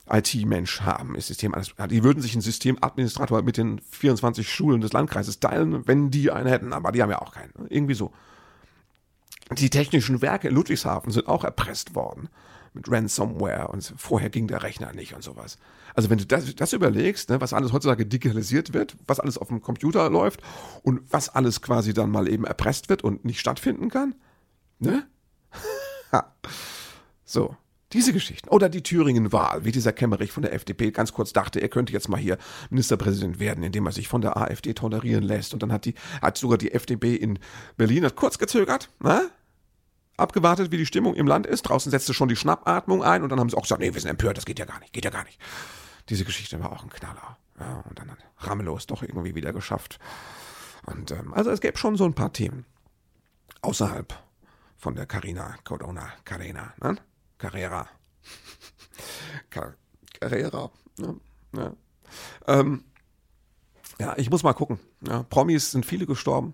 [0.09, 1.55] IT-Mensch haben, ist System
[1.89, 6.47] Die würden sich ein Systemadministrator mit den 24 Schulen des Landkreises teilen, wenn die einen
[6.47, 7.51] hätten, aber die haben ja auch keinen.
[7.69, 8.11] Irgendwie so.
[9.51, 12.29] Die technischen Werke in Ludwigshafen sind auch erpresst worden
[12.73, 15.57] mit Ransomware und vorher ging der Rechner nicht und sowas.
[15.95, 19.47] Also wenn du das, das überlegst, ne, was alles heutzutage digitalisiert wird, was alles auf
[19.47, 20.41] dem Computer läuft
[20.83, 24.15] und was alles quasi dann mal eben erpresst wird und nicht stattfinden kann,
[24.79, 25.07] ne?
[27.25, 27.55] so,
[27.93, 28.49] diese Geschichten.
[28.49, 32.09] Oder die Thüringen-Wahl, wie dieser Kemmerich von der FDP ganz kurz dachte, er könnte jetzt
[32.09, 32.37] mal hier
[32.69, 35.53] Ministerpräsident werden, indem er sich von der AfD tolerieren lässt.
[35.53, 37.39] Und dann hat die, hat sogar die FDP in
[37.77, 39.29] Berlin hat kurz gezögert, ne?
[40.17, 41.63] abgewartet, wie die Stimmung im Land ist.
[41.63, 44.09] Draußen setzte schon die Schnappatmung ein und dann haben sie auch gesagt, nee, wir sind
[44.09, 45.39] empört, das geht ja gar nicht, geht ja gar nicht.
[46.09, 47.37] Diese Geschichte war auch ein Knaller.
[47.59, 49.99] Ja, und dann hat Ramelow es doch irgendwie wieder geschafft.
[50.85, 52.65] Und ähm, also es gäbe schon so ein paar Themen
[53.61, 54.13] außerhalb
[54.77, 56.95] von der Carina Corona Carena, ne?
[57.39, 57.87] Carrera.
[60.19, 60.71] Carrera.
[60.97, 61.19] Ne?
[61.55, 61.73] Ja.
[62.47, 62.83] Ähm,
[63.99, 64.79] ja, ich muss mal gucken.
[65.01, 66.53] Ja, Promis sind viele gestorben.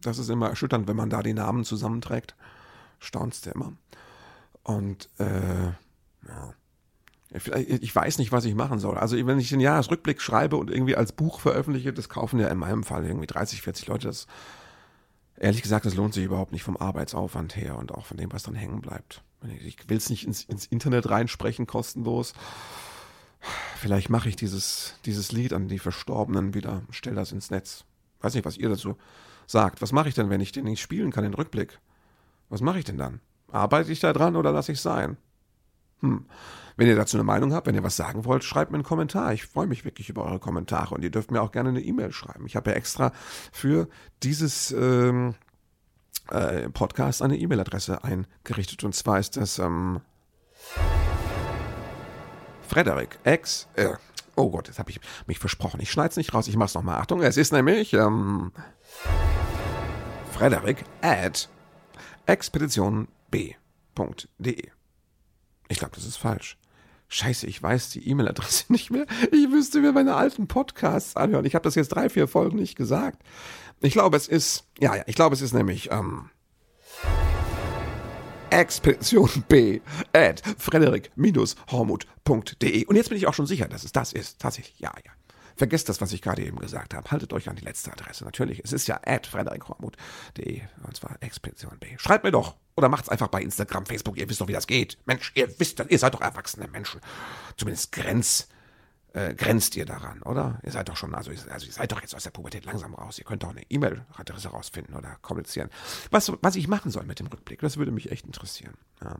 [0.00, 2.36] Das ist immer erschütternd, wenn man da die Namen zusammenträgt
[2.98, 3.72] staunst du immer.
[4.62, 5.66] Und äh,
[6.28, 6.54] ja.
[7.30, 8.96] Ich weiß nicht, was ich machen soll.
[8.96, 12.56] Also wenn ich den Jahresrückblick schreibe und irgendwie als Buch veröffentliche, das kaufen ja in
[12.56, 14.06] meinem Fall irgendwie 30, 40 Leute.
[14.06, 14.26] Das,
[15.36, 18.44] ehrlich gesagt, das lohnt sich überhaupt nicht vom Arbeitsaufwand her und auch von dem, was
[18.44, 19.22] dann hängen bleibt.
[19.64, 22.34] Ich will es nicht ins, ins, Internet reinsprechen, kostenlos.
[23.76, 27.84] Vielleicht mache ich dieses, dieses Lied an die Verstorbenen wieder, stell das ins Netz.
[28.20, 28.96] Weiß nicht, was ihr dazu
[29.46, 29.82] sagt.
[29.82, 31.78] Was mache ich denn, wenn ich den nicht spielen kann, den Rückblick?
[32.48, 33.20] Was mache ich denn dann?
[33.52, 35.16] Arbeite ich da dran oder lasse ich es sein?
[36.00, 36.26] Hm.
[36.76, 39.32] Wenn ihr dazu eine Meinung habt, wenn ihr was sagen wollt, schreibt mir einen Kommentar.
[39.32, 42.12] Ich freue mich wirklich über eure Kommentare und ihr dürft mir auch gerne eine E-Mail
[42.12, 42.44] schreiben.
[42.46, 43.12] Ich habe ja extra
[43.50, 43.88] für
[44.22, 45.34] dieses ähm,
[46.30, 50.00] äh, Podcast eine E-Mail-Adresse eingerichtet und zwar ist das ähm,
[52.66, 53.68] Frederik X.
[53.74, 53.94] Äh,
[54.34, 55.80] oh Gott, jetzt habe ich mich versprochen.
[55.80, 56.48] Ich schneide es nicht raus.
[56.48, 56.98] Ich mache es nochmal.
[56.98, 58.52] Achtung, es ist nämlich ähm,
[60.32, 61.48] Frederik at
[62.26, 63.56] expeditionb.de.
[65.68, 66.58] Ich glaube, das ist falsch.
[67.08, 69.06] Scheiße, ich weiß die E-Mail-Adresse nicht mehr.
[69.32, 71.44] Ich müsste mir meine alten Podcasts anhören.
[71.44, 73.22] Ich habe das jetzt drei, vier Folgen nicht gesagt.
[73.80, 76.30] Ich glaube, es ist, ja, ja, ich glaube, es ist nämlich ähm,
[78.50, 79.80] Expedition B
[80.12, 82.84] at frederik-hormut.de.
[82.86, 84.40] Und jetzt bin ich auch schon sicher, dass es das ist.
[84.40, 85.12] Tatsächlich, ja, ja.
[85.56, 87.10] Vergesst das, was ich gerade eben gesagt habe.
[87.10, 88.24] Haltet euch an die letzte Adresse.
[88.24, 91.96] Natürlich, es ist ja at frederikhormuth.de und zwar Expedition B.
[91.96, 94.18] Schreibt mir doch oder macht's einfach bei Instagram, Facebook.
[94.18, 94.98] Ihr wisst doch, wie das geht.
[95.06, 97.00] Mensch, ihr wisst, ihr seid doch erwachsene Menschen.
[97.56, 98.48] Zumindest Grenz,
[99.16, 100.60] äh, grenzt ihr daran, oder?
[100.62, 103.18] Ihr seid doch schon, also, also ihr seid doch jetzt aus der Pubertät langsam raus.
[103.18, 105.70] Ihr könnt doch eine E-Mail-Adresse rausfinden oder kommunizieren.
[106.10, 108.74] Was, was ich machen soll mit dem Rückblick, das würde mich echt interessieren.
[109.02, 109.16] Ja.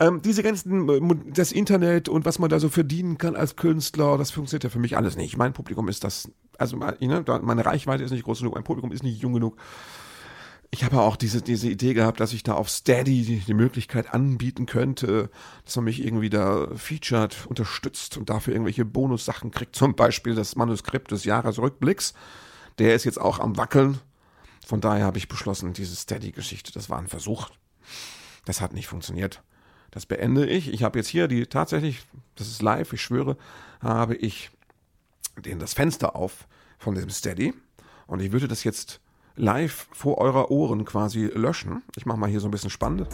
[0.00, 4.18] Ähm, diese ganzen, äh, das Internet und was man da so verdienen kann als Künstler,
[4.18, 5.36] das funktioniert ja für mich alles nicht.
[5.36, 9.22] Mein Publikum ist das, also meine Reichweite ist nicht groß genug, mein Publikum ist nicht
[9.22, 9.56] jung genug
[10.74, 14.66] ich habe auch diese, diese Idee gehabt, dass ich da auf Steady die, Möglichkeit anbieten
[14.66, 15.30] könnte,
[15.64, 19.76] dass man mich irgendwie da featured, unterstützt und dafür irgendwelche Bonussachen kriegt.
[19.76, 22.14] Zum Beispiel das Manuskript des Jahresrückblicks.
[22.78, 24.00] Der ist jetzt auch am Wackeln.
[24.66, 27.50] Von daher habe ich beschlossen, diese Steady-Geschichte, das war ein Versuch.
[28.44, 29.44] Das hat nicht funktioniert.
[29.92, 30.72] Das beende ich.
[30.72, 32.02] Ich habe jetzt hier die tatsächlich,
[32.34, 33.36] das ist live, ich schwöre,
[33.80, 34.50] habe ich
[35.38, 37.54] den das Fenster auf von diesem Steady.
[38.08, 39.00] Und ich würde das jetzt
[39.36, 41.82] live vor eurer Ohren quasi löschen.
[41.96, 43.08] Ich mache mal hier so ein bisschen spannend.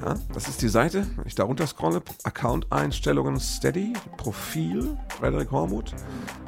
[0.00, 1.06] Ja, das ist die Seite.
[1.16, 5.94] Wenn ich da runter scrolle, Account-Einstellungen Steady, Profil, Frederik Hormuth,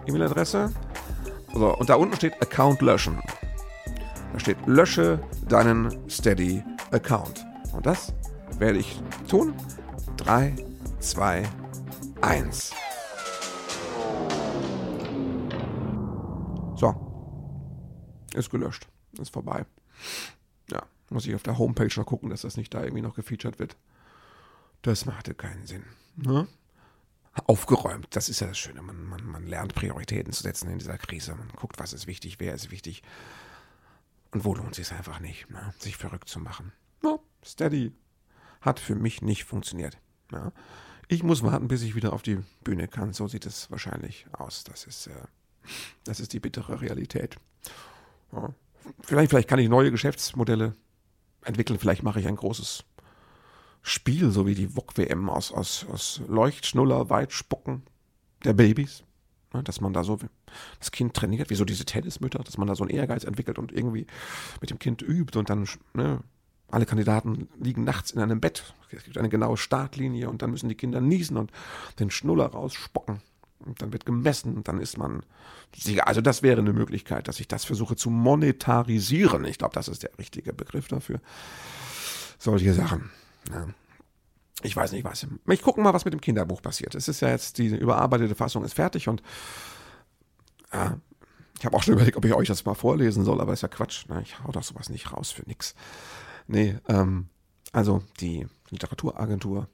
[0.07, 0.73] E-Mail-Adresse.
[1.55, 3.21] So, und da unten steht Account löschen.
[4.33, 7.47] Da steht lösche deinen Steady-Account.
[7.73, 8.13] Und das
[8.59, 9.55] werde ich tun.
[10.17, 10.57] 3,
[10.99, 11.45] 2,
[12.23, 12.73] 1.
[16.75, 17.14] So,
[18.35, 18.89] ist gelöscht.
[19.19, 19.65] Ist vorbei.
[20.71, 23.59] Ja, muss ich auf der Homepage noch gucken, dass das nicht da irgendwie noch gefeatured
[23.59, 23.77] wird.
[24.83, 25.85] Das machte keinen Sinn.
[26.17, 26.47] Ne?
[27.47, 28.83] Aufgeräumt, das ist ja das Schöne.
[28.83, 31.35] Man, man, man lernt Prioritäten zu setzen in dieser Krise.
[31.35, 33.03] Man guckt, was ist wichtig, wer ist wichtig.
[34.31, 35.75] Und wo lohnt es sich einfach nicht, ne?
[35.79, 36.73] sich verrückt zu machen.
[37.03, 37.93] No, Steady
[38.61, 39.99] hat für mich nicht funktioniert.
[40.33, 40.53] Ja?
[41.09, 43.13] Ich muss warten, bis ich wieder auf die Bühne kann.
[43.13, 44.65] So sieht es wahrscheinlich aus.
[44.65, 45.27] Das ist, äh,
[46.05, 47.37] das ist die bittere Realität.
[48.35, 48.55] Ja.
[49.03, 50.75] Vielleicht, vielleicht kann ich neue Geschäftsmodelle
[51.45, 51.79] entwickeln.
[51.79, 52.85] Vielleicht mache ich ein großes
[53.83, 57.83] Spiel, so wie die WOK-WM aus, aus, aus Leuchtschnuller, Weitspucken
[58.45, 59.05] der Babys.
[59.53, 60.19] Ja, dass man da so
[60.79, 63.73] das Kind trainiert, wie so diese Tennismütter, dass man da so einen Ehrgeiz entwickelt und
[63.73, 64.07] irgendwie
[64.61, 66.21] mit dem Kind übt und dann ne,
[66.71, 68.75] alle Kandidaten liegen nachts in einem Bett.
[68.91, 71.53] Es gibt eine genaue Startlinie und dann müssen die Kinder niesen und
[72.01, 73.21] den Schnuller rausspucken.
[73.61, 75.23] Und dann wird gemessen dann ist man.
[76.05, 79.45] Also das wäre eine Möglichkeit, dass ich das versuche zu monetarisieren.
[79.45, 81.21] Ich glaube, das ist der richtige Begriff dafür.
[82.39, 83.11] Solche Sachen.
[83.51, 83.67] Ja.
[84.63, 85.27] Ich weiß nicht was.
[85.49, 86.95] Ich gucke mal, was mit dem Kinderbuch passiert.
[86.95, 89.23] Es ist ja jetzt, die überarbeitete Fassung ist fertig und
[90.73, 90.99] ja,
[91.59, 93.69] ich habe auch schon überlegt, ob ich euch das mal vorlesen soll, aber ist ja
[93.69, 94.09] Quatsch.
[94.09, 94.23] Ne?
[94.23, 95.75] Ich hau doch sowas nicht raus für nix.
[96.47, 97.29] Nee, ähm,
[97.73, 99.69] also die Literaturagentur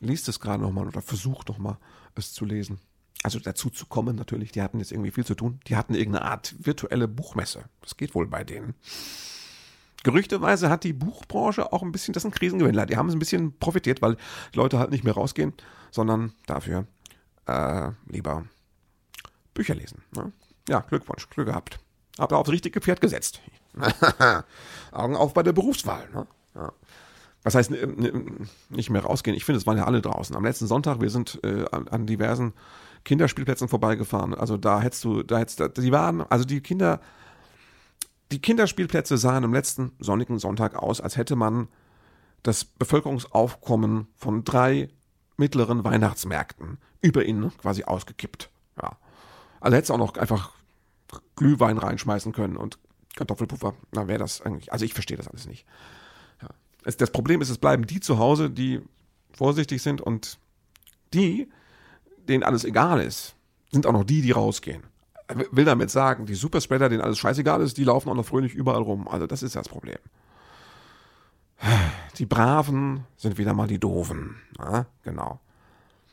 [0.00, 1.76] liest es gerade nochmal oder versucht nochmal
[2.14, 2.80] es zu lesen
[3.24, 5.58] also dazu zu kommen natürlich, die hatten jetzt irgendwie viel zu tun.
[5.66, 7.64] Die hatten irgendeine Art virtuelle Buchmesse.
[7.80, 8.74] Das geht wohl bei denen.
[10.02, 13.58] Gerüchteweise hat die Buchbranche auch ein bisschen, das sind Krisengewinnler, die haben es ein bisschen
[13.58, 14.18] profitiert, weil
[14.52, 15.54] die Leute halt nicht mehr rausgehen,
[15.90, 16.86] sondern dafür
[17.46, 18.44] äh, lieber
[19.54, 20.02] Bücher lesen.
[20.14, 20.30] Ne?
[20.68, 21.80] Ja, Glückwunsch, Glück gehabt.
[22.18, 23.40] Habt ihr aufs richtige Pferd gesetzt.
[24.92, 26.10] Augen auf bei der Berufswahl.
[26.12, 26.26] Ne?
[26.54, 26.72] Ja.
[27.42, 27.70] Was heißt
[28.68, 29.36] nicht mehr rausgehen?
[29.36, 30.36] Ich finde, es waren ja alle draußen.
[30.36, 32.52] Am letzten Sonntag, wir sind äh, an, an diversen
[33.04, 34.34] Kinderspielplätzen vorbeigefahren.
[34.34, 37.00] Also da hättest du, da hättest du, die waren, also die Kinder,
[38.32, 41.68] die Kinderspielplätze sahen am letzten sonnigen Sonntag aus, als hätte man
[42.42, 44.88] das Bevölkerungsaufkommen von drei
[45.36, 48.50] mittleren Weihnachtsmärkten über ihn quasi ausgekippt.
[48.80, 48.96] Ja.
[49.60, 50.52] Also hättest du auch noch einfach
[51.36, 52.78] Glühwein reinschmeißen können und
[53.16, 53.74] Kartoffelpuffer.
[53.92, 54.72] Na, wäre das eigentlich.
[54.72, 55.66] Also ich verstehe das alles nicht.
[56.42, 56.48] Ja.
[56.84, 58.80] das Problem ist, es bleiben die zu Hause, die
[59.32, 60.38] vorsichtig sind und
[61.12, 61.48] die,
[62.28, 63.34] denen alles egal ist,
[63.70, 64.82] sind auch noch die, die rausgehen.
[65.50, 68.82] Will damit sagen, die Superspreader, denen alles scheißegal ist, die laufen auch noch fröhlich überall
[68.82, 69.08] rum.
[69.08, 69.98] Also das ist das Problem.
[72.18, 74.36] Die Braven sind wieder mal die Doofen.
[74.58, 75.40] Ja, genau.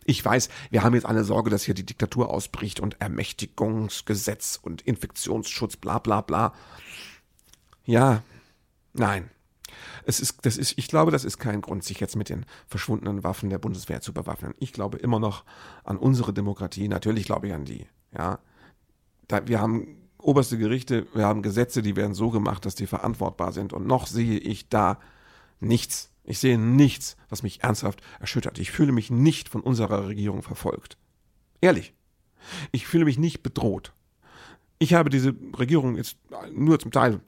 [0.05, 4.81] Ich weiß, wir haben jetzt alle Sorge, dass hier die Diktatur ausbricht und Ermächtigungsgesetz und
[4.81, 6.53] Infektionsschutz, bla bla bla.
[7.85, 8.23] Ja,
[8.93, 9.29] nein,
[10.05, 13.23] es ist, das ist, ich glaube, das ist kein Grund, sich jetzt mit den verschwundenen
[13.23, 14.53] Waffen der Bundeswehr zu bewaffnen.
[14.59, 15.43] Ich glaube immer noch
[15.83, 16.87] an unsere Demokratie.
[16.87, 17.87] Natürlich glaube ich an die.
[18.15, 18.39] Ja,
[19.27, 23.51] da, wir haben oberste Gerichte, wir haben Gesetze, die werden so gemacht, dass die verantwortbar
[23.51, 23.73] sind.
[23.73, 24.99] Und noch sehe ich da
[25.59, 26.11] nichts.
[26.23, 28.59] Ich sehe nichts, was mich ernsthaft erschüttert.
[28.59, 30.97] Ich fühle mich nicht von unserer Regierung verfolgt.
[31.61, 31.93] Ehrlich.
[32.71, 33.93] Ich fühle mich nicht bedroht.
[34.79, 36.17] Ich habe diese Regierung jetzt
[36.53, 37.21] nur zum Teil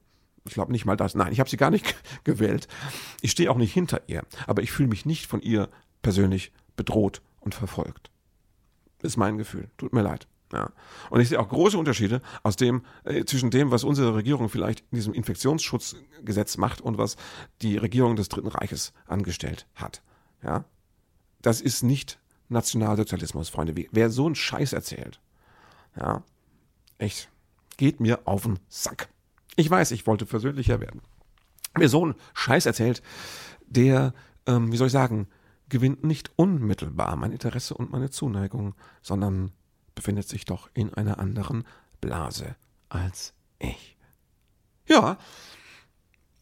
[0.46, 1.16] ich glaube nicht mal das.
[1.16, 2.68] Nein, ich habe sie gar nicht gewählt.
[3.22, 4.24] Ich stehe auch nicht hinter ihr.
[4.48, 5.70] Aber ich fühle mich nicht von ihr
[6.02, 8.12] persönlich bedroht und verfolgt.
[9.02, 9.70] Ist mein Gefühl.
[9.78, 10.28] Tut mir leid.
[10.52, 10.72] Ja.
[11.10, 14.82] Und ich sehe auch große Unterschiede aus dem, äh, zwischen dem, was unsere Regierung vielleicht
[14.92, 17.18] in diesem Infektionsschutzgesetz macht und was
[17.62, 20.04] die Regierung des Dritten Reiches angestellt hat.
[20.44, 20.66] Ja.
[21.42, 23.74] Das ist nicht Nationalsozialismus, Freunde.
[23.92, 25.20] Wer so einen Scheiß erzählt,
[25.98, 26.24] ja,
[27.00, 27.30] echt,
[27.78, 29.10] geht mir auf den Sack.
[29.56, 31.02] Ich weiß, ich wollte versöhnlicher werden.
[31.76, 33.02] Wer so einen Scheiß erzählt,
[33.66, 34.14] der,
[34.46, 35.28] ähm, wie soll ich sagen,
[35.70, 39.52] gewinnt nicht unmittelbar mein Interesse und meine Zuneigung, sondern
[39.96, 41.66] befindet sich doch in einer anderen
[42.02, 42.56] Blase
[42.90, 43.98] als ich.
[44.88, 45.18] Ja,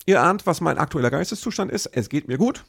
[0.05, 1.85] ihr ahnt, was mein aktueller Geisteszustand ist.
[1.85, 2.65] Es geht mir gut.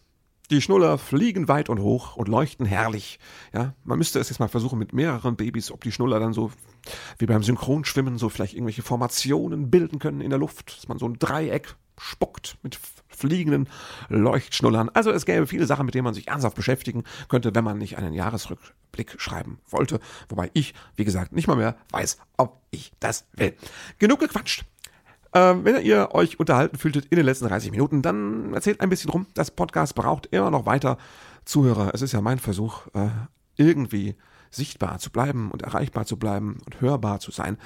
[0.50, 3.18] Die Schnuller fliegen weit und hoch und leuchten herrlich.
[3.54, 6.50] Ja, man müsste es jetzt mal versuchen mit mehreren Babys, ob die Schnuller dann so
[7.18, 11.06] wie beim Synchronschwimmen so vielleicht irgendwelche Formationen bilden können in der Luft, dass man so
[11.06, 12.78] ein Dreieck spuckt mit
[13.08, 13.68] fliegenden
[14.08, 14.88] Leuchtschnullern.
[14.90, 17.96] Also es gäbe viele Sachen, mit denen man sich ernsthaft beschäftigen könnte, wenn man nicht
[17.96, 20.00] einen Jahresrückblick schreiben wollte.
[20.28, 23.54] Wobei ich, wie gesagt, nicht mal mehr weiß, ob ich das will.
[23.98, 24.64] Genug gequatscht.
[25.34, 29.10] Ähm, wenn ihr euch unterhalten fühltet in den letzten 30 Minuten, dann erzählt ein bisschen
[29.10, 29.26] rum.
[29.34, 30.98] Das Podcast braucht immer noch weiter
[31.44, 31.90] Zuhörer.
[31.94, 33.08] Es ist ja mein Versuch, äh,
[33.56, 34.14] irgendwie
[34.50, 37.56] sichtbar zu bleiben und erreichbar zu bleiben und hörbar zu sein.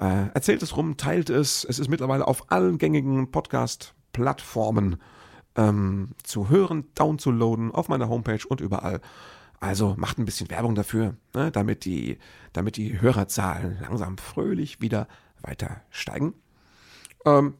[0.00, 1.64] Äh, erzählt es rum, teilt es.
[1.64, 4.96] Es ist mittlerweile auf allen gängigen Podcast-Plattformen
[5.56, 9.00] ähm, zu hören, downzuladen, auf meiner Homepage und überall.
[9.58, 12.18] Also macht ein bisschen Werbung dafür, ne, damit, die,
[12.52, 15.08] damit die Hörerzahlen langsam fröhlich wieder
[15.40, 16.34] weiter steigen.
[17.26, 17.54] Ähm,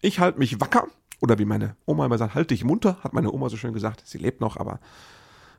[0.00, 0.86] ich halte mich wacker,
[1.20, 4.02] oder wie meine Oma immer sagt, halt dich munter, hat meine Oma so schön gesagt.
[4.04, 4.78] Sie lebt noch, aber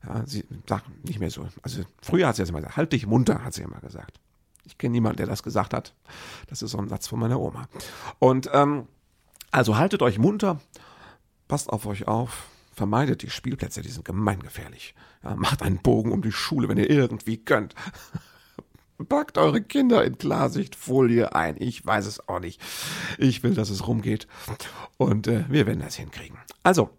[0.06, 1.48] ja, sie sagt nicht mehr so.
[1.64, 4.20] Also früher hat sie das immer gesagt, halt dich munter, hat sie immer gesagt.
[4.66, 5.94] Ich kenne niemanden, der das gesagt hat.
[6.48, 7.68] Das ist so ein Satz von meiner Oma.
[8.20, 8.88] Und ähm,
[9.52, 10.60] also haltet euch munter,
[11.48, 14.94] passt auf euch auf, vermeidet die Spielplätze, die sind gemeingefährlich.
[15.24, 17.74] Ja, macht einen Bogen um die Schule, wenn ihr irgendwie könnt.
[19.06, 21.56] Packt eure Kinder in Klarsichtfolie ein.
[21.60, 22.62] Ich weiß es auch nicht.
[23.18, 24.28] Ich will, dass es rumgeht.
[24.98, 26.38] Und äh, wir werden das hinkriegen.
[26.64, 26.90] Also,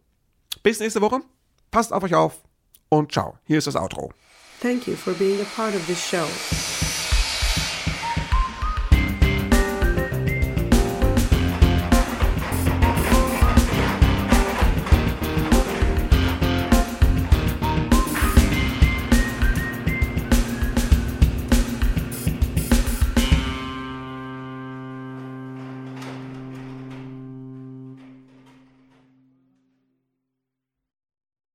[0.63, 1.21] bis nächste Woche.
[1.71, 2.43] Passt auf euch auf
[2.89, 3.39] und ciao.
[3.45, 4.13] Hier ist das Outro.
[4.61, 6.27] Thank you for being a part of this show.